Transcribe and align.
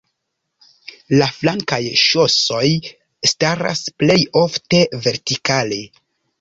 La 1.21 1.27
flankaj 1.35 1.79
ŝosoj 2.05 2.63
staras 3.35 3.85
plej 4.03 4.19
ofte 4.45 4.85
vertikale. 5.07 5.83